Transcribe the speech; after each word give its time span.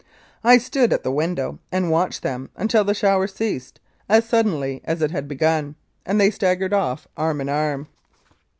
I 0.43 0.57
stood 0.57 0.91
at 0.93 1.03
the 1.03 1.11
window 1.11 1.59
and 1.71 1.91
watched 1.91 2.23
them 2.23 2.49
until 2.55 2.83
the 2.83 2.95
shower 2.95 3.27
ceased, 3.27 3.79
as 4.09 4.25
suddenly 4.27 4.81
as 4.83 4.99
it 5.03 5.11
had 5.11 5.27
begun, 5.27 5.75
and 6.07 6.19
they 6.19 6.31
staggered 6.31 6.73
off 6.73 7.07
arm 7.15 7.39
in 7.39 7.49
arm. 7.49 7.87